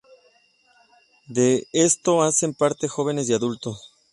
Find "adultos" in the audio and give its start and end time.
3.33-3.93